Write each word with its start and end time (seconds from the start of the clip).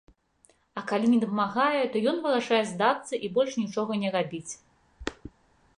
А 0.79 0.83
калі 0.91 1.05
не 1.11 1.19
дапамагае, 1.23 1.83
то 1.95 2.01
ён 2.13 2.17
вырашае 2.25 2.61
здацца 2.71 3.13
і 3.27 3.31
больш 3.37 3.51
нічога 3.63 3.91
не 4.07 4.15
рабіць. 4.19 4.49